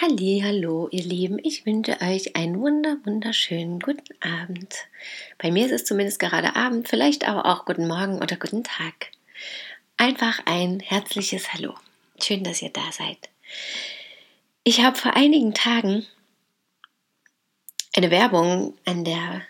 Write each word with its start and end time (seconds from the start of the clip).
Halli, 0.00 0.40
hallo, 0.42 0.88
ihr 0.90 1.04
Lieben. 1.04 1.38
Ich 1.42 1.66
wünsche 1.66 2.00
euch 2.00 2.34
einen 2.34 2.58
wunder, 2.60 2.96
wunderschönen 3.04 3.78
guten 3.78 4.14
Abend. 4.22 4.74
Bei 5.36 5.50
mir 5.50 5.66
ist 5.66 5.72
es 5.72 5.84
zumindest 5.84 6.18
gerade 6.18 6.56
Abend, 6.56 6.88
vielleicht 6.88 7.28
aber 7.28 7.44
auch 7.44 7.66
guten 7.66 7.86
Morgen 7.86 8.16
oder 8.16 8.36
guten 8.36 8.64
Tag. 8.64 9.10
Einfach 9.98 10.40
ein 10.46 10.80
herzliches 10.80 11.52
Hallo. 11.52 11.74
Schön, 12.22 12.42
dass 12.42 12.62
ihr 12.62 12.70
da 12.70 12.90
seid. 12.90 13.28
Ich 14.64 14.80
habe 14.80 14.96
vor 14.96 15.14
einigen 15.14 15.52
Tagen 15.52 16.06
eine 17.94 18.10
Werbung 18.10 18.74
an 18.86 19.04
der 19.04 19.42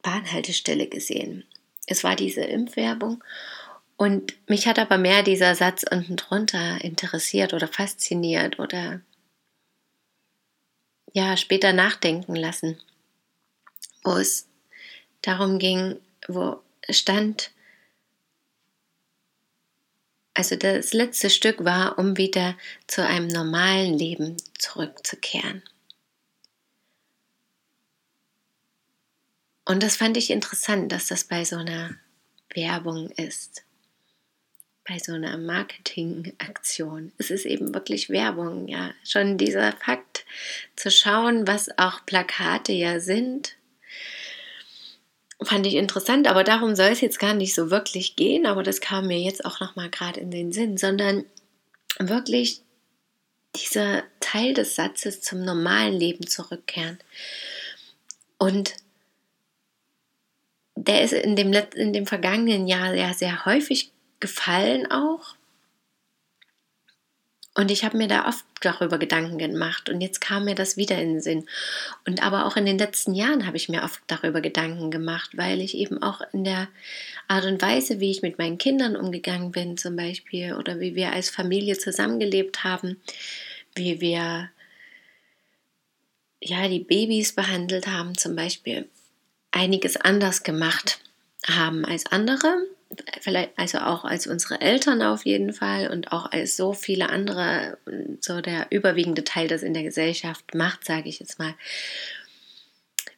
Bahnhaltestelle 0.00 0.86
gesehen. 0.86 1.44
Es 1.86 2.02
war 2.02 2.16
diese 2.16 2.40
Impfwerbung 2.40 3.22
und 3.98 4.34
mich 4.48 4.66
hat 4.66 4.78
aber 4.78 4.96
mehr 4.96 5.22
dieser 5.22 5.54
Satz 5.54 5.84
unten 5.88 6.16
drunter 6.16 6.82
interessiert 6.82 7.52
oder 7.52 7.68
fasziniert 7.68 8.58
oder 8.58 9.02
ja 11.14 11.36
später 11.38 11.72
nachdenken 11.72 12.34
lassen, 12.34 12.78
wo 14.02 14.16
es 14.16 14.46
darum 15.22 15.58
ging, 15.58 15.98
wo 16.28 16.60
stand, 16.90 17.52
also 20.34 20.56
das 20.56 20.92
letzte 20.92 21.30
Stück 21.30 21.64
war, 21.64 21.98
um 21.98 22.18
wieder 22.18 22.58
zu 22.88 23.06
einem 23.06 23.28
normalen 23.28 23.96
Leben 23.96 24.36
zurückzukehren. 24.58 25.62
Und 29.64 29.82
das 29.82 29.96
fand 29.96 30.16
ich 30.18 30.30
interessant, 30.30 30.92
dass 30.92 31.06
das 31.06 31.24
bei 31.24 31.44
so 31.44 31.56
einer 31.56 31.96
Werbung 32.52 33.08
ist 33.10 33.64
bei 34.86 34.98
so 34.98 35.12
einer 35.12 35.38
Marketingaktion. 35.38 37.12
Es 37.18 37.30
ist 37.30 37.46
eben 37.46 37.72
wirklich 37.74 38.10
Werbung, 38.10 38.68
ja. 38.68 38.92
Schon 39.04 39.38
dieser 39.38 39.72
Fakt 39.72 40.24
zu 40.76 40.90
schauen, 40.90 41.46
was 41.46 41.70
auch 41.78 42.04
Plakate 42.04 42.72
ja 42.72 43.00
sind, 43.00 43.56
fand 45.42 45.66
ich 45.66 45.74
interessant, 45.74 46.28
aber 46.28 46.44
darum 46.44 46.74
soll 46.74 46.90
es 46.90 47.00
jetzt 47.00 47.18
gar 47.18 47.34
nicht 47.34 47.54
so 47.54 47.70
wirklich 47.70 48.16
gehen, 48.16 48.46
aber 48.46 48.62
das 48.62 48.80
kam 48.80 49.06
mir 49.06 49.18
jetzt 49.18 49.44
auch 49.44 49.60
noch 49.60 49.76
mal 49.76 49.90
gerade 49.90 50.20
in 50.20 50.30
den 50.30 50.52
Sinn, 50.52 50.76
sondern 50.76 51.24
wirklich 51.98 52.60
dieser 53.56 54.02
Teil 54.20 54.54
des 54.54 54.74
Satzes 54.74 55.20
zum 55.20 55.44
normalen 55.44 55.94
Leben 55.94 56.26
zurückkehren. 56.26 56.98
Und 58.38 58.74
der 60.76 61.02
ist 61.02 61.12
in 61.12 61.36
dem, 61.36 61.52
in 61.52 61.92
dem 61.92 62.06
vergangenen 62.06 62.66
Jahr 62.66 62.94
ja 62.94 63.14
sehr 63.14 63.44
häufig 63.44 63.92
gefallen 64.24 64.90
auch. 64.90 65.36
Und 67.54 67.70
ich 67.70 67.84
habe 67.84 67.98
mir 67.98 68.08
da 68.08 68.26
oft 68.26 68.42
darüber 68.62 68.96
Gedanken 68.96 69.36
gemacht 69.36 69.90
und 69.90 70.00
jetzt 70.00 70.22
kam 70.22 70.46
mir 70.46 70.54
das 70.54 70.78
wieder 70.78 70.98
in 70.98 71.12
den 71.12 71.20
Sinn. 71.20 71.46
Und 72.06 72.22
aber 72.22 72.46
auch 72.46 72.56
in 72.56 72.64
den 72.64 72.78
letzten 72.78 73.14
Jahren 73.14 73.46
habe 73.46 73.58
ich 73.58 73.68
mir 73.68 73.82
oft 73.82 74.00
darüber 74.06 74.40
Gedanken 74.40 74.90
gemacht, 74.90 75.36
weil 75.36 75.60
ich 75.60 75.76
eben 75.76 76.02
auch 76.02 76.22
in 76.32 76.42
der 76.42 76.68
Art 77.28 77.44
und 77.44 77.60
Weise, 77.60 78.00
wie 78.00 78.10
ich 78.10 78.22
mit 78.22 78.38
meinen 78.38 78.56
Kindern 78.56 78.96
umgegangen 78.96 79.52
bin 79.52 79.76
zum 79.76 79.94
Beispiel 79.94 80.54
oder 80.54 80.80
wie 80.80 80.94
wir 80.94 81.12
als 81.12 81.28
Familie 81.28 81.76
zusammengelebt 81.76 82.64
haben, 82.64 82.98
wie 83.74 84.00
wir 84.00 84.48
ja 86.40 86.68
die 86.68 86.80
Babys 86.80 87.34
behandelt 87.34 87.88
haben 87.88 88.16
zum 88.16 88.34
Beispiel, 88.34 88.88
einiges 89.50 89.98
anders 89.98 90.44
gemacht 90.44 90.98
haben 91.46 91.84
als 91.84 92.06
andere 92.06 92.66
vielleicht, 93.20 93.50
also 93.56 93.78
auch 93.78 94.04
als 94.04 94.26
unsere 94.26 94.60
Eltern 94.60 95.02
auf 95.02 95.24
jeden 95.24 95.52
Fall 95.52 95.90
und 95.90 96.12
auch 96.12 96.30
als 96.30 96.56
so 96.56 96.72
viele 96.72 97.08
andere, 97.10 97.78
so 98.20 98.40
der 98.40 98.66
überwiegende 98.70 99.24
Teil 99.24 99.48
das 99.48 99.62
in 99.62 99.74
der 99.74 99.82
Gesellschaft 99.82 100.54
macht, 100.54 100.84
sage 100.84 101.08
ich 101.08 101.20
jetzt 101.20 101.38
mal. 101.38 101.54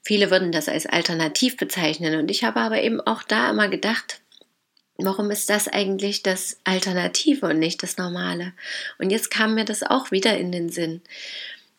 Viele 0.02 0.30
würden 0.30 0.52
das 0.52 0.68
als 0.68 0.86
alternativ 0.86 1.56
bezeichnen 1.56 2.18
und 2.18 2.30
ich 2.30 2.44
habe 2.44 2.60
aber 2.60 2.82
eben 2.82 3.00
auch 3.00 3.22
da 3.22 3.50
immer 3.50 3.68
gedacht, 3.68 4.20
warum 4.98 5.30
ist 5.30 5.50
das 5.50 5.68
eigentlich 5.68 6.22
das 6.22 6.58
Alternative 6.64 7.46
und 7.46 7.58
nicht 7.58 7.82
das 7.82 7.96
Normale? 7.96 8.52
Und 8.98 9.10
jetzt 9.10 9.30
kam 9.30 9.54
mir 9.54 9.64
das 9.64 9.82
auch 9.82 10.10
wieder 10.10 10.38
in 10.38 10.52
den 10.52 10.70
Sinn. 10.70 11.02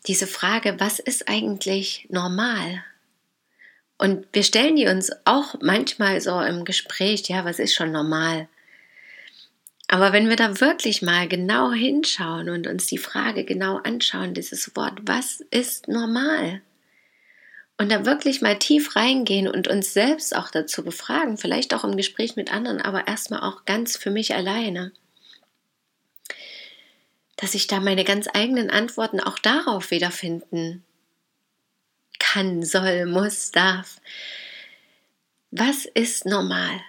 Diese 0.08 0.28
Frage, 0.28 0.80
was 0.80 1.00
ist 1.00 1.28
eigentlich 1.28 2.08
normal? 2.10 2.84
Und 3.98 4.28
wir 4.32 4.44
stellen 4.44 4.76
die 4.76 4.88
uns 4.88 5.12
auch 5.26 5.56
manchmal 5.62 6.22
so 6.22 6.40
im 6.42 6.66
Gespräch, 6.66 7.28
ja, 7.30 7.46
was 7.46 7.60
ist 7.60 7.74
schon 7.74 7.92
normal? 7.92 8.48
Aber 9.88 10.12
wenn 10.12 10.30
wir 10.30 10.36
da 10.36 10.60
wirklich 10.60 11.02
mal 11.02 11.28
genau 11.28 11.72
hinschauen 11.72 12.50
und 12.50 12.68
uns 12.68 12.88
die 12.88 12.98
Frage 12.98 13.46
genau 13.46 13.78
anschauen, 13.78 14.34
dieses 14.34 14.76
Wort, 14.76 15.00
was 15.04 15.42
ist 15.50 15.88
normal? 15.88 16.62
Und 17.80 17.92
da 17.92 18.06
wirklich 18.06 18.42
mal 18.42 18.58
tief 18.58 18.96
reingehen 18.96 19.48
und 19.48 19.68
uns 19.68 19.94
selbst 19.94 20.36
auch 20.36 20.50
dazu 20.50 20.84
befragen, 20.84 21.38
vielleicht 21.38 21.74
auch 21.74 21.84
im 21.84 21.96
Gespräch 21.96 22.36
mit 22.36 22.52
anderen, 22.52 22.82
aber 22.82 23.08
erstmal 23.08 23.42
auch 23.42 23.66
ganz 23.66 23.96
für 23.96 24.12
mich 24.12 24.36
alleine. 24.36 24.92
Dass 27.38 27.54
ich 27.54 27.68
da 27.68 27.80
meine 27.80 28.04
ganz 28.04 28.28
eigenen 28.34 28.70
Antworten 28.70 29.20
auch 29.20 29.40
darauf 29.40 29.92
wiederfinden 29.92 30.84
kann, 32.38 32.64
soll, 32.64 33.08
muss, 33.08 33.52
darf. 33.52 34.00
Was 35.50 35.86
ist 35.86 36.26
normal? 36.26 36.82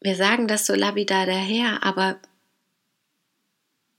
Wir 0.00 0.14
sagen 0.14 0.46
das 0.46 0.66
so 0.66 0.74
labidar 0.74 1.26
daher, 1.26 1.82
aber 1.82 2.20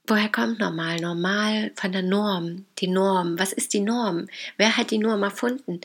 woher 0.06 0.30
kommt 0.30 0.58
normal? 0.58 1.00
Normal 1.00 1.72
von 1.74 1.92
der 1.92 2.00
Norm. 2.00 2.64
Die 2.78 2.86
Norm. 2.86 3.38
Was 3.38 3.52
ist 3.52 3.74
die 3.74 3.80
Norm? 3.80 4.28
Wer 4.56 4.78
hat 4.78 4.90
die 4.90 4.96
Norm 4.96 5.22
erfunden? 5.22 5.82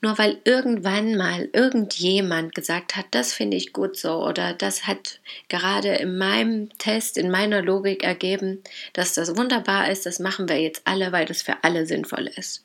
Nur 0.00 0.18
weil 0.18 0.38
irgendwann 0.44 1.16
mal 1.16 1.48
irgendjemand 1.52 2.56
gesagt 2.56 2.96
hat, 2.96 3.06
das 3.12 3.32
finde 3.32 3.56
ich 3.56 3.72
gut 3.72 3.96
so 3.96 4.26
oder 4.26 4.52
das 4.52 4.88
hat 4.88 5.20
gerade 5.48 5.94
in 5.94 6.18
meinem 6.18 6.76
Test, 6.78 7.16
in 7.16 7.30
meiner 7.30 7.62
Logik 7.62 8.02
ergeben, 8.02 8.64
dass 8.94 9.14
das 9.14 9.36
wunderbar 9.36 9.90
ist, 9.90 10.06
das 10.06 10.18
machen 10.18 10.48
wir 10.48 10.60
jetzt 10.60 10.82
alle, 10.86 11.12
weil 11.12 11.26
das 11.26 11.42
für 11.42 11.62
alle 11.62 11.86
sinnvoll 11.86 12.26
ist. 12.34 12.64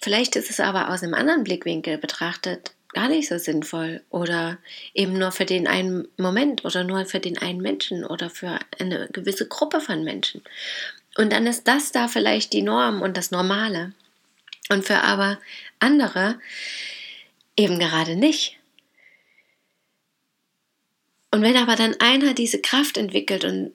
Vielleicht 0.00 0.36
ist 0.36 0.50
es 0.50 0.60
aber 0.60 0.90
aus 0.90 1.02
einem 1.02 1.14
anderen 1.14 1.44
Blickwinkel 1.44 1.98
betrachtet 1.98 2.72
gar 2.92 3.08
nicht 3.08 3.28
so 3.28 3.38
sinnvoll 3.38 4.02
oder 4.10 4.58
eben 4.94 5.14
nur 5.18 5.32
für 5.32 5.46
den 5.46 5.66
einen 5.66 6.08
Moment 6.16 6.64
oder 6.64 6.84
nur 6.84 7.06
für 7.06 7.20
den 7.20 7.38
einen 7.38 7.60
Menschen 7.60 8.04
oder 8.04 8.30
für 8.30 8.58
eine 8.78 9.08
gewisse 9.12 9.48
Gruppe 9.48 9.80
von 9.80 10.04
Menschen. 10.04 10.42
Und 11.16 11.32
dann 11.32 11.46
ist 11.46 11.68
das 11.68 11.92
da 11.92 12.08
vielleicht 12.08 12.52
die 12.52 12.62
Norm 12.62 13.02
und 13.02 13.16
das 13.16 13.30
Normale. 13.30 13.92
Und 14.68 14.84
für 14.84 15.02
aber 15.02 15.38
andere 15.78 16.38
eben 17.56 17.78
gerade 17.78 18.16
nicht. 18.16 18.58
Und 21.30 21.42
wenn 21.42 21.56
aber 21.56 21.76
dann 21.76 21.98
einer 21.98 22.34
diese 22.34 22.60
Kraft 22.60 22.96
entwickelt 22.96 23.44
und 23.44 23.72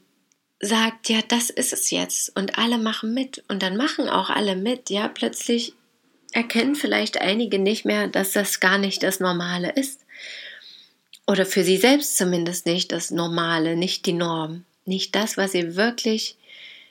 sagt, 0.60 1.10
ja, 1.10 1.22
das 1.28 1.50
ist 1.50 1.74
es 1.74 1.92
jetzt 1.92 2.36
und 2.36 2.58
alle 2.58 2.78
machen 2.78 3.14
mit 3.14 3.44
und 3.48 3.62
dann 3.62 3.78
machen 3.78 4.10
auch 4.10 4.30
alle 4.30 4.56
mit, 4.56 4.90
ja, 4.90 5.08
plötzlich 5.08 5.74
erkennen 6.34 6.76
vielleicht 6.76 7.20
einige 7.20 7.60
nicht 7.60 7.86
mehr, 7.86 8.08
dass 8.08 8.32
das 8.32 8.60
gar 8.60 8.78
nicht 8.78 9.04
das 9.04 9.20
Normale 9.20 9.72
ist. 9.72 10.02
Oder 11.26 11.46
für 11.46 11.64
sie 11.64 11.78
selbst 11.78 12.18
zumindest 12.18 12.66
nicht 12.66 12.92
das 12.92 13.12
Normale, 13.12 13.76
nicht 13.76 14.06
die 14.06 14.14
Norm, 14.14 14.66
nicht 14.86 15.16
das, 15.16 15.38
was 15.38 15.52
sie 15.52 15.76
wirklich 15.76 16.38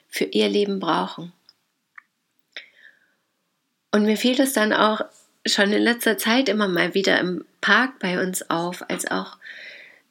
für 0.09 0.25
ihr 0.25 0.47
Leben 0.47 0.79
brauchen. 0.79 1.33
Und 3.91 4.05
mir 4.05 4.17
fiel 4.17 4.39
es 4.39 4.53
dann 4.53 4.73
auch 4.73 5.01
schon 5.45 5.71
in 5.71 5.81
letzter 5.81 6.17
Zeit 6.17 6.49
immer 6.49 6.67
mal 6.67 6.93
wieder 6.93 7.19
im 7.19 7.45
Park 7.61 7.99
bei 7.99 8.21
uns 8.21 8.49
auf, 8.49 8.87
als 8.89 9.09
auch 9.09 9.37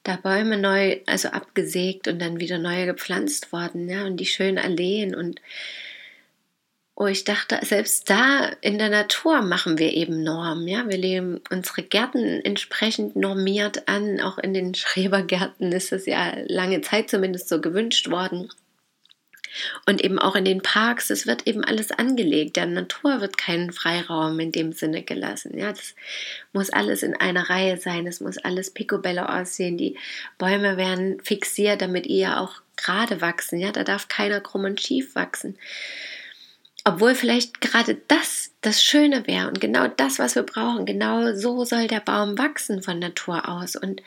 da 0.03 0.17
Bäume 0.17 0.57
neu, 0.57 1.01
also 1.07 1.29
abgesägt 1.29 2.09
und 2.09 2.21
dann 2.21 2.41
wieder 2.41 2.59
neue 2.59 2.87
gepflanzt 2.87 3.53
worden, 3.53 3.89
ja, 3.89 4.07
und 4.07 4.19
die 4.19 4.27
schönen 4.27 4.59
Alleen 4.59 5.15
und 5.15 5.41
Oh, 6.99 7.07
ich 7.07 7.25
dachte, 7.25 7.59
selbst 7.63 8.09
da 8.09 8.47
in 8.63 8.79
der 8.79 8.89
Natur 8.89 9.43
machen 9.43 9.77
wir 9.77 9.93
eben 9.93 10.23
Normen. 10.23 10.67
Ja, 10.67 10.89
wir 10.89 10.97
leben 10.97 11.43
unsere 11.51 11.83
Gärten 11.83 12.41
entsprechend 12.43 13.17
normiert 13.17 13.87
an. 13.87 14.19
Auch 14.23 14.39
in 14.39 14.55
den 14.55 14.75
Schrebergärten 14.75 15.73
ist 15.73 15.93
es 15.93 16.07
ja 16.07 16.33
lange 16.47 16.81
Zeit 16.81 17.11
zumindest 17.11 17.51
so 17.51 17.61
gewünscht 17.61 18.09
worden. 18.09 18.49
Und 19.85 20.03
eben 20.03 20.19
auch 20.19 20.37
in 20.37 20.47
den 20.47 20.63
Parks, 20.63 21.11
es 21.11 21.27
wird 21.27 21.47
eben 21.47 21.65
alles 21.65 21.91
angelegt. 21.91 22.57
Der 22.57 22.65
Natur 22.65 23.21
wird 23.21 23.37
keinen 23.37 23.73
Freiraum 23.73 24.41
in 24.41 24.51
dem 24.51 24.73
Sinne 24.73 25.03
gelassen. 25.03 25.59
Ja, 25.59 25.73
das 25.73 25.95
muss 26.55 26.71
alles 26.71 27.03
in 27.03 27.15
einer 27.15 27.51
Reihe 27.51 27.77
sein. 27.77 28.07
Es 28.07 28.21
muss 28.21 28.39
alles 28.39 28.71
picobello 28.71 29.23
aussehen. 29.23 29.77
Die 29.77 29.99
Bäume 30.39 30.79
werden 30.79 31.21
fixiert, 31.23 31.83
damit 31.83 32.07
ihr 32.07 32.41
auch 32.41 32.55
gerade 32.77 33.21
wachsen. 33.21 33.59
Ja, 33.59 33.71
da 33.71 33.85
darf 33.85 34.09
keiner 34.09 34.41
krumm 34.41 34.65
und 34.65 34.81
schief 34.81 35.15
wachsen. 35.15 35.59
Obwohl 36.89 37.17
vielleicht 37.17 37.61
gerade 37.61 37.97
das 38.07 38.53
das 38.61 38.81
Schöne 38.81 39.27
wäre 39.27 39.49
und 39.49 39.61
genau 39.61 39.89
das, 39.89 40.21
was 40.21 40.37
wir 40.37 40.45
brauchen. 40.45 40.87
Genau 40.87 41.35
so 41.35 41.65
soll 41.65 41.89
der 41.89 41.99
Baum 41.99 42.39
wachsen 42.39 42.81
von 42.81 43.01
Natur 43.01 43.49
aus. 43.49 43.75
Und 43.75 44.03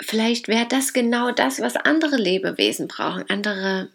vielleicht 0.00 0.46
wäre 0.46 0.66
das 0.68 0.92
genau 0.92 1.32
das, 1.32 1.60
was 1.60 1.74
andere 1.74 2.16
Lebewesen 2.16 2.86
brauchen. 2.86 3.24
Andere, 3.28 3.88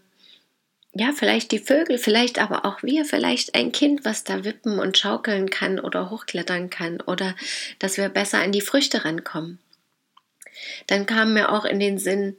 ja, 0.93 1.13
vielleicht 1.13 1.53
die 1.53 1.59
Vögel, 1.59 1.97
vielleicht 1.97 2.39
aber 2.39 2.65
auch 2.65 2.83
wir, 2.83 3.05
vielleicht 3.05 3.55
ein 3.55 3.71
Kind, 3.71 4.03
was 4.03 4.25
da 4.25 4.43
wippen 4.43 4.77
und 4.77 4.97
schaukeln 4.97 5.49
kann 5.49 5.79
oder 5.79 6.09
hochklettern 6.09 6.69
kann 6.69 6.99
oder 6.99 7.37
dass 7.79 7.95
wir 7.95 8.09
besser 8.09 8.41
an 8.41 8.51
die 8.51 8.59
Früchte 8.59 9.05
rankommen. 9.05 9.59
Dann 10.87 11.05
kam 11.05 11.33
mir 11.33 11.53
auch 11.53 11.63
in 11.63 11.79
den 11.79 11.99
Sinn, 11.99 12.35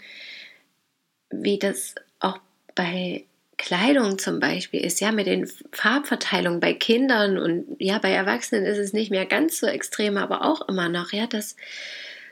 wie 1.31 1.59
das 1.59 1.95
auch 2.19 2.39
bei 2.75 3.25
Kleidung 3.61 4.19
zum 4.19 4.41
Beispiel 4.41 4.81
ist, 4.81 5.01
ja, 5.01 5.13
mit 5.13 5.27
den 5.27 5.47
Farbverteilungen 5.73 6.61
bei 6.61 6.73
Kindern 6.73 7.37
und 7.37 7.77
ja, 7.79 7.99
bei 7.99 8.11
Erwachsenen 8.11 8.65
ist 8.65 8.79
es 8.79 8.95
nicht 8.95 9.11
mehr 9.11 9.27
ganz 9.27 9.61
so 9.61 9.67
extrem, 9.67 10.17
aber 10.17 10.47
auch 10.47 10.67
immer 10.67 10.89
noch, 10.89 11.13
ja, 11.13 11.27
dass 11.27 11.57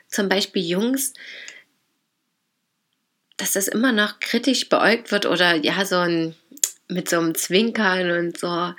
zum 0.07 0.27
Beispiel 0.27 0.63
Jungs, 0.63 1.13
dass 3.37 3.53
das 3.53 3.67
immer 3.67 3.91
noch 3.91 4.19
kritisch 4.19 4.69
beäugt 4.69 5.11
wird 5.11 5.27
oder 5.27 5.53
ja, 5.53 5.85
so 5.85 5.97
ein 5.97 6.35
mit 6.87 7.07
so 7.07 7.19
einem 7.19 7.35
Zwinkern 7.35 8.09
und 8.09 8.39
so 8.39 8.73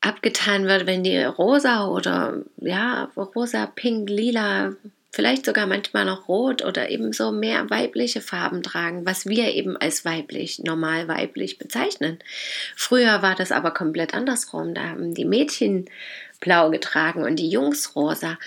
abgetan 0.00 0.66
wird, 0.66 0.86
wenn 0.86 1.04
die 1.04 1.22
rosa 1.22 1.86
oder 1.86 2.42
ja, 2.56 3.04
rosa, 3.16 3.66
pink, 3.66 4.10
lila, 4.10 4.74
vielleicht 5.16 5.46
sogar 5.46 5.66
manchmal 5.66 6.04
noch 6.04 6.28
rot 6.28 6.62
oder 6.62 6.90
eben 6.90 7.14
so 7.14 7.32
mehr 7.32 7.70
weibliche 7.70 8.20
Farben 8.20 8.62
tragen, 8.62 9.06
was 9.06 9.24
wir 9.24 9.54
eben 9.54 9.74
als 9.78 10.04
weiblich, 10.04 10.58
normal 10.58 11.08
weiblich 11.08 11.58
bezeichnen. 11.58 12.18
Früher 12.76 13.22
war 13.22 13.34
das 13.34 13.50
aber 13.50 13.70
komplett 13.70 14.12
andersrum. 14.12 14.74
Da 14.74 14.90
haben 14.90 15.14
die 15.14 15.24
Mädchen 15.24 15.86
blau 16.38 16.70
getragen 16.70 17.24
und 17.24 17.36
die 17.36 17.48
Jungs 17.48 17.96
rosa. 17.96 18.38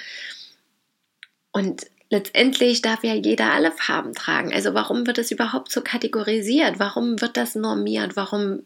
Und 1.52 1.88
letztendlich 2.12 2.84
darf 2.84 3.04
ja 3.04 3.16
jeder 3.16 3.52
alle 3.52 3.72
Farben 3.72 4.14
tragen. 4.14 4.54
Also 4.54 4.76
warum 4.76 5.08
wird 5.08 5.18
das 5.18 5.32
überhaupt 5.32 5.72
so 5.72 5.82
kategorisiert? 5.82 6.78
Warum 6.78 7.20
wird 7.20 7.36
das 7.36 7.56
normiert? 7.56 8.16
Warum 8.16 8.62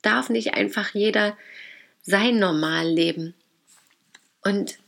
darf 0.00 0.30
nicht 0.30 0.54
einfach 0.54 0.94
jeder 0.94 1.36
sein 2.00 2.38
Normal 2.38 2.88
leben? 2.88 3.34
Und 4.42 4.78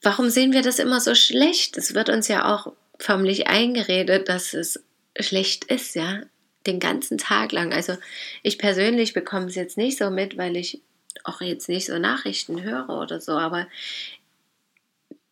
Warum 0.00 0.30
sehen 0.30 0.54
wir 0.54 0.62
das 0.62 0.78
immer 0.78 1.02
so 1.02 1.14
schlecht? 1.14 1.76
Es 1.76 1.92
wird 1.92 2.08
uns 2.08 2.28
ja 2.28 2.54
auch 2.54 2.72
förmlich 2.98 3.46
eingeredet, 3.46 4.30
dass 4.30 4.54
es 4.54 4.82
schlecht 5.20 5.64
ist, 5.64 5.96
ja, 5.96 6.22
den 6.66 6.80
ganzen 6.80 7.18
Tag 7.18 7.52
lang. 7.52 7.72
Also 7.72 7.96
ich 8.42 8.58
persönlich 8.58 9.12
bekomme 9.12 9.46
es 9.46 9.54
jetzt 9.54 9.76
nicht 9.76 9.98
so 9.98 10.10
mit, 10.10 10.36
weil 10.36 10.56
ich 10.56 10.82
auch 11.24 11.40
jetzt 11.40 11.68
nicht 11.68 11.86
so 11.86 11.98
Nachrichten 11.98 12.62
höre 12.62 12.88
oder 12.90 13.20
so, 13.20 13.32
aber 13.32 13.66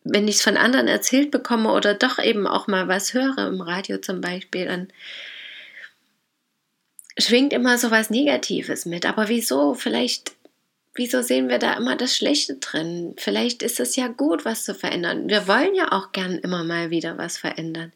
wenn 0.03 0.27
ich 0.27 0.35
es 0.35 0.43
von 0.43 0.55
anderen 0.55 0.87
erzählt 0.87 1.31
bekomme 1.31 1.71
oder 1.71 1.95
doch 1.95 2.19
eben 2.19 2.45
auch 2.45 2.67
mal 2.67 2.87
was 2.87 3.13
höre 3.13 3.47
im 3.47 3.61
Radio 3.61 3.97
zum 3.97 4.21
Beispiel, 4.21 4.65
dann 4.65 4.87
schwingt 7.17 7.53
immer 7.53 7.77
so 7.77 7.91
was 7.91 8.09
Negatives 8.11 8.85
mit. 8.85 9.05
Aber 9.05 9.29
wieso? 9.29 9.73
Vielleicht, 9.73 10.33
wieso 10.95 11.21
sehen 11.21 11.49
wir 11.49 11.59
da 11.59 11.73
immer 11.73 11.95
das 11.95 12.15
Schlechte 12.15 12.55
drin? 12.55 13.13
Vielleicht 13.17 13.61
ist 13.61 13.79
es 13.79 13.95
ja 13.95 14.07
gut, 14.07 14.45
was 14.45 14.63
zu 14.63 14.73
verändern. 14.73 15.29
Wir 15.29 15.47
wollen 15.47 15.75
ja 15.75 15.91
auch 15.91 16.13
gern 16.13 16.39
immer 16.39 16.63
mal 16.63 16.89
wieder 16.89 17.17
was 17.17 17.37
verändern. 17.37 17.91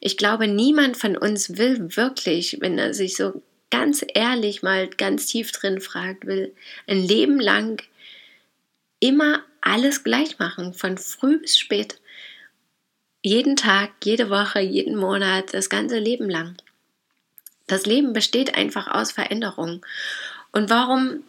Ich 0.00 0.16
glaube, 0.16 0.46
niemand 0.46 0.96
von 0.96 1.16
uns 1.16 1.56
will 1.56 1.96
wirklich, 1.96 2.58
wenn 2.60 2.78
er 2.78 2.94
sich 2.94 3.16
so 3.16 3.42
ganz 3.70 4.04
ehrlich 4.14 4.62
mal 4.62 4.88
ganz 4.88 5.26
tief 5.26 5.50
drin 5.50 5.80
fragt, 5.80 6.26
will 6.26 6.54
ein 6.86 7.02
Leben 7.02 7.40
lang 7.40 7.82
immer 9.00 9.42
alles 9.60 10.04
gleich 10.04 10.38
machen, 10.38 10.74
von 10.74 10.98
früh 10.98 11.38
bis 11.38 11.58
spät. 11.58 11.98
Jeden 13.22 13.56
Tag, 13.56 13.90
jede 14.04 14.28
Woche, 14.28 14.60
jeden 14.60 14.96
Monat, 14.96 15.54
das 15.54 15.70
ganze 15.70 15.98
Leben 15.98 16.28
lang. 16.28 16.56
Das 17.66 17.86
Leben 17.86 18.12
besteht 18.12 18.54
einfach 18.54 18.88
aus 18.88 19.12
Veränderungen. 19.12 19.80
Und 20.52 20.68
warum? 20.68 21.24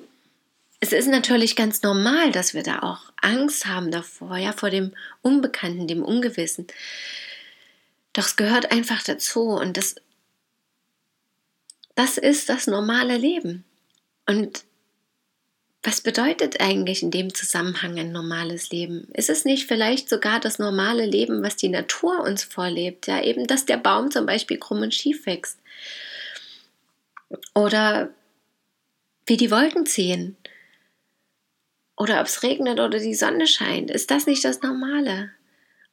Es 0.80 0.92
ist 0.92 1.08
natürlich 1.08 1.56
ganz 1.56 1.82
normal, 1.82 2.32
dass 2.32 2.54
wir 2.54 2.64
da 2.64 2.80
auch 2.80 3.12
Angst 3.22 3.66
haben 3.66 3.92
davor, 3.92 4.38
ja, 4.38 4.52
vor 4.52 4.70
dem 4.70 4.94
Unbekannten, 5.22 5.88
dem 5.88 6.04
Ungewissen. 6.04 6.68
Doch 8.14 8.26
es 8.26 8.36
gehört 8.36 8.72
einfach 8.72 9.04
dazu 9.04 9.50
und 9.50 9.78
das, 9.78 9.96
das 11.96 12.18
ist 12.18 12.50
das 12.50 12.68
normale 12.68 13.18
Leben. 13.18 13.64
Und 14.28 14.64
was 15.84 16.02
bedeutet 16.02 16.62
eigentlich 16.62 17.04
in 17.04 17.12
dem 17.12 17.34
Zusammenhang 17.34 18.00
ein 18.00 18.12
normales 18.12 18.72
Leben? 18.72 19.08
Ist 19.14 19.30
es 19.30 19.46
nicht 19.46 19.68
vielleicht 19.68 20.10
sogar 20.10 20.40
das 20.40 20.58
normale 20.58 21.06
Leben, 21.06 21.44
was 21.44 21.56
die 21.58 21.70
Natur 21.70 22.22
uns 22.22 22.44
vorlebt? 22.44 23.06
Ja, 23.06 23.22
eben, 23.22 23.46
dass 23.46 23.66
der 23.66 23.78
Baum 23.78 24.10
zum 24.10 24.26
Beispiel 24.26 24.58
krumm 24.58 24.82
und 24.82 24.96
schief 24.96 25.26
wächst 25.26 25.60
oder 27.54 28.10
wie 29.26 29.38
die 29.38 29.52
Wolken 29.52 29.86
ziehen. 29.86 30.38
Oder 31.98 32.20
ob 32.20 32.28
es 32.28 32.44
regnet 32.44 32.80
oder 32.80 33.00
die 33.00 33.16
Sonne 33.16 33.48
scheint. 33.48 33.90
Ist 33.90 34.12
das 34.12 34.26
nicht 34.26 34.44
das 34.44 34.62
Normale? 34.62 35.32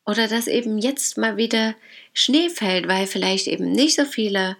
Oder 0.04 0.26
dass 0.26 0.48
eben 0.48 0.78
jetzt 0.78 1.16
mal 1.16 1.36
wieder 1.36 1.74
Schnee 2.12 2.50
fällt, 2.50 2.88
weil 2.88 3.06
vielleicht 3.06 3.46
eben 3.46 3.70
nicht 3.70 3.96
so 3.96 4.04
viele 4.04 4.56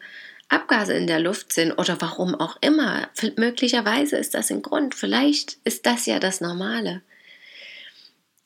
Abgase 0.49 0.93
in 0.93 1.07
der 1.07 1.19
Luft 1.19 1.52
sind 1.52 1.73
oder 1.73 2.00
warum 2.00 2.35
auch 2.35 2.59
immer. 2.61 3.09
Möglicherweise 3.37 4.17
ist 4.19 4.35
das 4.35 4.50
ein 4.50 4.62
Grund. 4.62 4.95
Vielleicht 4.95 5.57
ist 5.64 5.87
das 5.87 6.07
ja 6.07 6.21
das 6.21 6.40
Normale. 6.40 7.02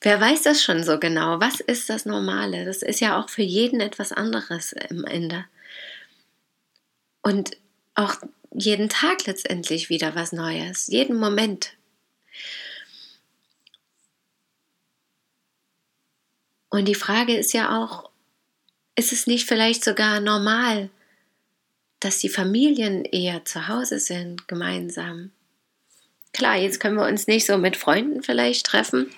Wer 0.01 0.21
weiß 0.21 0.43
das 0.43 0.63
schon 0.63 0.85
so 0.85 0.99
genau? 0.99 1.41
Was 1.41 1.61
ist 1.61 1.91
das 1.91 2.07
Normale? 2.07 2.65
Das 2.65 2.83
ist 2.83 3.01
ja 3.01 3.21
auch 3.21 3.29
für 3.29 3.43
jeden 3.43 3.81
etwas 3.81 4.13
anderes 4.13 4.73
im 4.73 5.05
Ende. 5.05 5.45
Und 7.23 7.57
auch 7.95 8.15
jeden 8.55 8.89
Tag 8.89 9.27
letztendlich 9.27 9.89
wieder 9.89 10.15
was 10.15 10.33
Neues, 10.33 10.87
jeden 10.87 11.17
Moment. 11.19 11.73
Und 16.77 16.85
die 16.85 16.95
Frage 16.95 17.35
ist 17.35 17.55
ja 17.55 17.83
auch, 17.83 18.11
ist 18.97 19.11
es 19.11 19.27
nicht 19.27 19.49
vielleicht 19.49 19.83
sogar 19.83 20.21
normal, 20.21 20.91
dass 22.01 22.19
die 22.19 22.29
Familien 22.29 23.07
eher 23.07 23.47
zu 23.47 23.67
Hause 23.67 23.99
sind, 23.99 24.47
gemeinsam? 24.47 25.31
Klar, 26.35 26.57
jetzt 26.57 26.79
können 26.79 26.99
wir 26.99 27.07
uns 27.07 27.29
nicht 27.29 27.47
so 27.47 27.57
mit 27.57 27.79
Freunden 27.79 28.23
vielleicht 28.23 28.67
treffen. 28.67 29.11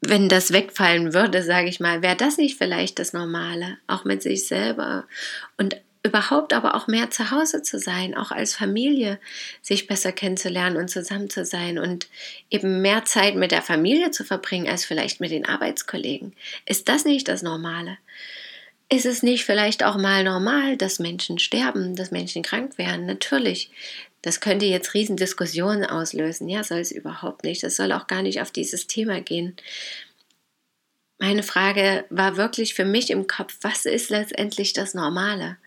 Wenn 0.00 0.28
das 0.28 0.52
wegfallen 0.52 1.14
würde, 1.14 1.44
sage 1.44 1.68
ich 1.68 1.78
mal, 1.78 2.02
wäre 2.02 2.16
das 2.16 2.36
nicht 2.36 2.58
vielleicht 2.58 2.98
das 2.98 3.12
Normale, 3.12 3.78
auch 3.86 4.04
mit 4.04 4.24
sich 4.24 4.44
selber 4.44 5.06
und 5.56 5.76
überhaupt 6.02 6.52
aber 6.52 6.74
auch 6.74 6.86
mehr 6.86 7.10
zu 7.10 7.30
Hause 7.30 7.62
zu 7.62 7.78
sein, 7.78 8.16
auch 8.16 8.30
als 8.30 8.54
Familie 8.54 9.18
sich 9.62 9.86
besser 9.86 10.12
kennenzulernen 10.12 10.76
und 10.76 10.88
zusammen 10.88 11.28
zu 11.28 11.44
sein 11.44 11.78
und 11.78 12.08
eben 12.50 12.82
mehr 12.82 13.04
Zeit 13.04 13.34
mit 13.34 13.50
der 13.50 13.62
Familie 13.62 14.10
zu 14.10 14.24
verbringen 14.24 14.68
als 14.68 14.84
vielleicht 14.84 15.20
mit 15.20 15.30
den 15.30 15.46
Arbeitskollegen. 15.46 16.34
Ist 16.66 16.88
das 16.88 17.04
nicht 17.04 17.28
das 17.28 17.42
Normale? 17.42 17.98
Ist 18.90 19.06
es 19.06 19.22
nicht 19.22 19.44
vielleicht 19.44 19.84
auch 19.84 19.96
mal 19.96 20.24
normal, 20.24 20.76
dass 20.76 20.98
Menschen 20.98 21.38
sterben, 21.38 21.94
dass 21.94 22.10
Menschen 22.10 22.42
krank 22.42 22.78
werden? 22.78 23.04
Natürlich. 23.04 23.70
Das 24.22 24.40
könnte 24.40 24.66
jetzt 24.66 24.94
Riesendiskussionen 24.94 25.84
auslösen. 25.84 26.48
Ja, 26.48 26.64
soll 26.64 26.78
es 26.78 26.90
überhaupt 26.90 27.44
nicht. 27.44 27.62
Das 27.62 27.76
soll 27.76 27.92
auch 27.92 28.06
gar 28.06 28.22
nicht 28.22 28.40
auf 28.40 28.50
dieses 28.50 28.86
Thema 28.86 29.20
gehen. 29.20 29.56
Meine 31.18 31.42
Frage 31.42 32.04
war 32.10 32.36
wirklich 32.36 32.74
für 32.74 32.84
mich 32.84 33.10
im 33.10 33.26
Kopf, 33.26 33.58
was 33.60 33.84
ist 33.84 34.08
letztendlich 34.08 34.72
das 34.72 34.94
Normale? 34.94 35.58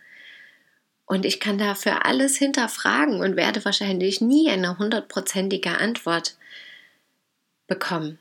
Und 1.11 1.25
ich 1.25 1.41
kann 1.41 1.57
dafür 1.57 2.05
alles 2.05 2.37
hinterfragen 2.37 3.19
und 3.19 3.35
werde 3.35 3.65
wahrscheinlich 3.65 4.21
nie 4.21 4.49
eine 4.49 4.77
hundertprozentige 4.77 5.77
Antwort 5.77 6.37
bekommen. 7.67 8.17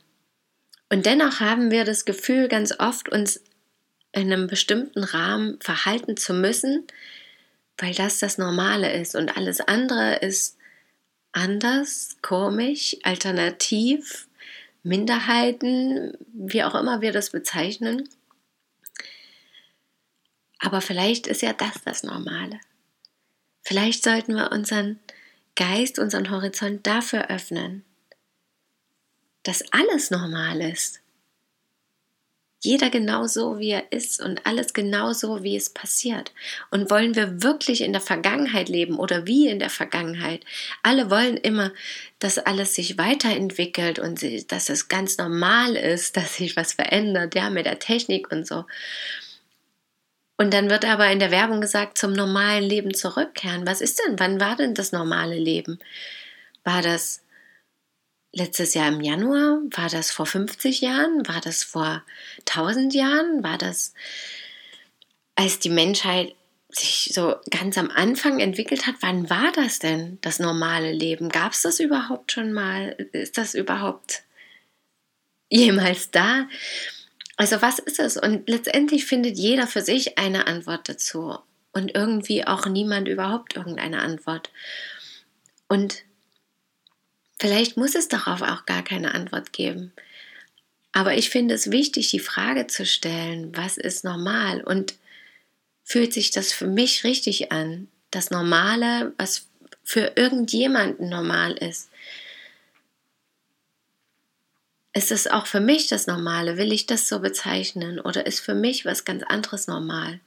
Und 0.88 1.06
dennoch 1.06 1.38
haben 1.38 1.70
wir 1.70 1.84
das 1.84 2.04
Gefühl, 2.04 2.48
ganz 2.48 2.74
oft 2.80 3.08
uns 3.08 3.44
in 4.10 4.32
einem 4.32 4.48
bestimmten 4.48 5.04
Rahmen 5.04 5.60
verhalten 5.60 6.16
zu 6.16 6.34
müssen, 6.34 6.84
weil 7.78 7.94
das 7.94 8.18
das 8.18 8.38
Normale 8.38 8.92
ist 8.92 9.14
und 9.14 9.36
alles 9.36 9.60
andere 9.60 10.16
ist 10.16 10.56
anders, 11.30 12.16
komisch, 12.22 12.96
alternativ, 13.04 14.26
Minderheiten, 14.82 16.18
wie 16.32 16.64
auch 16.64 16.74
immer 16.74 17.00
wir 17.00 17.12
das 17.12 17.30
bezeichnen. 17.30 18.08
Aber 20.58 20.80
vielleicht 20.80 21.28
ist 21.28 21.42
ja 21.42 21.52
das 21.52 21.84
das 21.84 22.02
Normale. 22.02 22.58
Vielleicht 23.70 24.02
sollten 24.02 24.34
wir 24.34 24.50
unseren 24.50 24.98
Geist, 25.54 26.00
unseren 26.00 26.28
Horizont 26.32 26.88
dafür 26.88 27.30
öffnen, 27.30 27.84
dass 29.44 29.62
alles 29.70 30.10
normal 30.10 30.60
ist. 30.60 30.98
Jeder 32.58 32.90
genau 32.90 33.28
so, 33.28 33.60
wie 33.60 33.70
er 33.70 33.92
ist 33.92 34.20
und 34.20 34.44
alles 34.44 34.72
genau 34.72 35.12
so, 35.12 35.44
wie 35.44 35.54
es 35.54 35.70
passiert. 35.70 36.32
Und 36.72 36.90
wollen 36.90 37.14
wir 37.14 37.44
wirklich 37.44 37.82
in 37.82 37.92
der 37.92 38.00
Vergangenheit 38.00 38.68
leben 38.68 38.98
oder 38.98 39.28
wie 39.28 39.46
in 39.46 39.60
der 39.60 39.70
Vergangenheit? 39.70 40.44
Alle 40.82 41.08
wollen 41.08 41.36
immer, 41.36 41.70
dass 42.18 42.38
alles 42.38 42.74
sich 42.74 42.98
weiterentwickelt 42.98 44.00
und 44.00 44.20
dass 44.50 44.68
es 44.68 44.88
ganz 44.88 45.16
normal 45.16 45.76
ist, 45.76 46.16
dass 46.16 46.38
sich 46.38 46.56
was 46.56 46.72
verändert, 46.72 47.36
ja, 47.36 47.50
mit 47.50 47.66
der 47.66 47.78
Technik 47.78 48.32
und 48.32 48.48
so. 48.48 48.64
Und 50.40 50.54
dann 50.54 50.70
wird 50.70 50.86
aber 50.86 51.12
in 51.12 51.18
der 51.18 51.30
Werbung 51.30 51.60
gesagt, 51.60 51.98
zum 51.98 52.14
normalen 52.14 52.64
Leben 52.64 52.94
zurückkehren. 52.94 53.66
Was 53.66 53.82
ist 53.82 54.00
denn? 54.00 54.18
Wann 54.18 54.40
war 54.40 54.56
denn 54.56 54.72
das 54.72 54.90
normale 54.90 55.38
Leben? 55.38 55.78
War 56.64 56.80
das 56.80 57.20
letztes 58.32 58.72
Jahr 58.72 58.88
im 58.88 59.02
Januar? 59.02 59.60
War 59.70 59.90
das 59.90 60.10
vor 60.10 60.24
50 60.24 60.80
Jahren? 60.80 61.28
War 61.28 61.42
das 61.42 61.62
vor 61.62 62.02
1000 62.48 62.94
Jahren? 62.94 63.42
War 63.42 63.58
das, 63.58 63.92
als 65.34 65.58
die 65.58 65.68
Menschheit 65.68 66.34
sich 66.70 67.10
so 67.12 67.36
ganz 67.50 67.76
am 67.76 67.90
Anfang 67.90 68.40
entwickelt 68.40 68.86
hat? 68.86 68.94
Wann 69.00 69.28
war 69.28 69.52
das 69.52 69.78
denn, 69.78 70.16
das 70.22 70.38
normale 70.38 70.92
Leben? 70.92 71.28
Gab 71.28 71.52
es 71.52 71.60
das 71.60 71.80
überhaupt 71.80 72.32
schon 72.32 72.54
mal? 72.54 72.96
Ist 73.12 73.36
das 73.36 73.54
überhaupt 73.54 74.22
jemals 75.50 76.10
da? 76.10 76.48
Also 77.40 77.62
was 77.62 77.78
ist 77.78 77.98
es? 77.98 78.18
Und 78.18 78.50
letztendlich 78.50 79.06
findet 79.06 79.38
jeder 79.38 79.66
für 79.66 79.80
sich 79.80 80.18
eine 80.18 80.46
Antwort 80.46 80.90
dazu 80.90 81.38
und 81.72 81.94
irgendwie 81.94 82.46
auch 82.46 82.66
niemand 82.66 83.08
überhaupt 83.08 83.56
irgendeine 83.56 84.02
Antwort. 84.02 84.50
Und 85.66 86.02
vielleicht 87.38 87.78
muss 87.78 87.94
es 87.94 88.08
darauf 88.08 88.42
auch 88.42 88.66
gar 88.66 88.84
keine 88.84 89.14
Antwort 89.14 89.54
geben. 89.54 89.94
Aber 90.92 91.14
ich 91.16 91.30
finde 91.30 91.54
es 91.54 91.70
wichtig, 91.70 92.10
die 92.10 92.20
Frage 92.20 92.66
zu 92.66 92.84
stellen, 92.84 93.56
was 93.56 93.78
ist 93.78 94.04
normal 94.04 94.62
und 94.62 94.96
fühlt 95.82 96.12
sich 96.12 96.32
das 96.32 96.52
für 96.52 96.66
mich 96.66 97.04
richtig 97.04 97.52
an? 97.52 97.88
Das 98.10 98.30
Normale, 98.30 99.14
was 99.16 99.48
für 99.82 100.12
irgendjemanden 100.14 101.08
normal 101.08 101.52
ist. 101.52 101.88
Ist 104.92 105.12
es 105.12 105.28
auch 105.28 105.46
für 105.46 105.60
mich 105.60 105.86
das 105.86 106.06
Normale? 106.06 106.56
Will 106.56 106.72
ich 106.72 106.86
das 106.86 107.08
so 107.08 107.20
bezeichnen? 107.20 108.00
Oder 108.00 108.26
ist 108.26 108.40
für 108.40 108.54
mich 108.54 108.84
was 108.84 109.04
ganz 109.04 109.22
anderes 109.22 109.68
normal? 109.68 110.20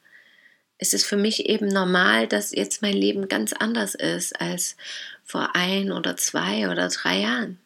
Ist 0.78 0.94
es 0.94 1.06
für 1.06 1.18
mich 1.18 1.48
eben 1.48 1.68
normal, 1.68 2.28
dass 2.28 2.52
jetzt 2.52 2.82
mein 2.82 2.96
Leben 2.96 3.28
ganz 3.28 3.54
anders 3.54 3.94
ist 3.96 4.40
als 4.40 4.78
vor 5.24 5.56
ein 5.56 5.92
oder 5.92 6.16
zwei 6.18 6.70
oder 6.70 6.88
drei 6.88 7.20
Jahren? 7.20 7.60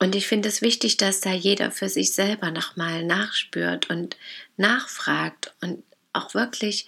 Und 0.00 0.14
ich 0.14 0.28
finde 0.28 0.48
es 0.48 0.62
wichtig, 0.62 0.96
dass 0.96 1.20
da 1.20 1.32
jeder 1.32 1.72
für 1.72 1.88
sich 1.88 2.14
selber 2.14 2.52
nochmal 2.52 3.04
nachspürt 3.04 3.90
und 3.90 4.16
nachfragt 4.56 5.54
und 5.60 5.82
auch 6.12 6.34
wirklich 6.34 6.86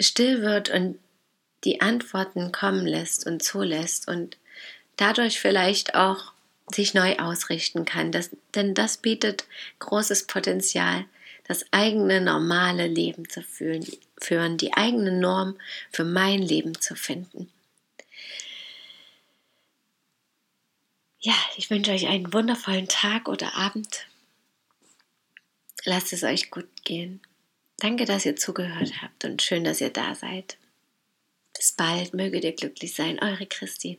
still 0.00 0.40
wird 0.40 0.70
und 0.70 0.98
die 1.64 1.82
Antworten 1.82 2.50
kommen 2.50 2.86
lässt 2.86 3.26
und 3.26 3.42
zulässt 3.42 4.08
und 4.08 4.38
dadurch 4.98 5.40
vielleicht 5.40 5.94
auch 5.94 6.32
sich 6.70 6.92
neu 6.92 7.16
ausrichten 7.16 7.86
kann. 7.86 8.12
Das, 8.12 8.30
denn 8.54 8.74
das 8.74 8.98
bietet 8.98 9.46
großes 9.78 10.26
Potenzial, 10.26 11.06
das 11.44 11.64
eigene 11.70 12.20
normale 12.20 12.86
Leben 12.86 13.28
zu 13.28 13.42
fühlen, 13.42 13.86
führen, 14.20 14.58
die 14.58 14.74
eigene 14.74 15.12
Norm 15.12 15.56
für 15.90 16.04
mein 16.04 16.42
Leben 16.42 16.78
zu 16.78 16.94
finden. 16.94 17.50
Ja, 21.20 21.34
ich 21.56 21.70
wünsche 21.70 21.90
euch 21.90 22.06
einen 22.06 22.32
wundervollen 22.32 22.86
Tag 22.86 23.28
oder 23.28 23.54
Abend. 23.54 24.06
Lasst 25.84 26.12
es 26.12 26.22
euch 26.22 26.50
gut 26.50 26.84
gehen. 26.84 27.20
Danke, 27.78 28.04
dass 28.04 28.26
ihr 28.26 28.36
zugehört 28.36 29.02
habt 29.02 29.24
und 29.24 29.40
schön, 29.42 29.64
dass 29.64 29.80
ihr 29.80 29.90
da 29.90 30.14
seid. 30.14 30.58
Bis 31.56 31.72
bald, 31.72 32.14
möget 32.14 32.44
ihr 32.44 32.52
glücklich 32.52 32.94
sein, 32.94 33.18
eure 33.20 33.46
Christine. 33.46 33.98